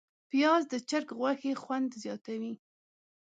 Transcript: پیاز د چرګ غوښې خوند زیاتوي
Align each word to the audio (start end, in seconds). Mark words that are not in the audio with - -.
پیاز 0.29 0.63
د 0.69 0.73
چرګ 0.89 1.09
غوښې 1.19 1.51
خوند 1.61 1.89
زیاتوي 2.03 2.53